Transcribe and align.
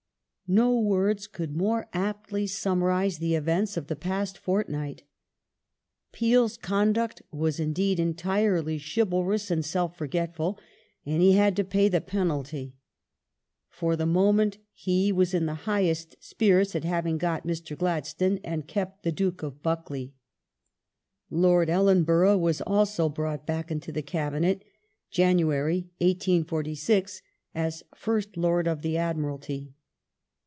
^ 0.51 0.53
No 0.53 0.77
words 0.77 1.27
could 1.27 1.55
more 1.55 1.87
aptly 1.93 2.45
summarize 2.45 3.19
the 3.19 3.35
events 3.35 3.77
of 3.77 3.87
the 3.87 3.95
past 3.95 4.37
fortnight: 4.37 5.03
Peel's 6.11 6.57
conduct 6.57 7.21
was 7.31 7.57
indeed 7.57 8.01
entirely 8.01 8.77
chivalrous 8.77 9.49
and 9.49 9.63
self 9.63 9.97
forgetful, 9.97 10.59
and 11.05 11.21
he 11.21 11.31
had 11.35 11.55
to 11.55 11.63
pay 11.63 11.87
the 11.87 12.01
penalty. 12.01 12.75
For 13.69 13.95
the 13.95 14.05
moment 14.05 14.57
he 14.73 15.09
was" 15.13 15.33
in 15.33 15.45
the 15.45 15.53
highest 15.53 16.21
spirits 16.21 16.75
at 16.75 16.83
having 16.83 17.17
got 17.17 17.47
Mr. 17.47 17.77
Gladstone 17.77 18.41
and 18.43 18.67
kept 18.67 19.03
the 19.03 19.11
Duke 19.13 19.43
of 19.43 19.63
Buccleuch 19.63 20.11
".* 20.79 21.29
Lord 21.41 21.69
Ellenborough 21.69 22.37
was 22.37 22.59
also 22.59 23.07
brought 23.07 23.47
back 23.47 23.71
into 23.71 23.93
the 23.93 24.01
Cabinet 24.01 24.65
(Jan. 25.11 25.37
1846) 25.37 27.21
as 27.55 27.83
First 27.95 28.35
Lord 28.35 28.67
of 28.67 28.81
the 28.81 28.97
Admiralty. 28.97 29.75